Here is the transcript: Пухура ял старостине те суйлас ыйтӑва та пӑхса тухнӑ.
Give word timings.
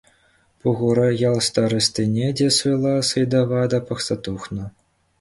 Пухура 0.63 1.09
ял 1.29 1.37
старостине 1.47 2.25
те 2.37 2.47
суйлас 2.57 3.09
ыйтӑва 3.19 3.61
та 3.71 3.79
пӑхса 3.87 4.15
тухнӑ. 4.23 4.63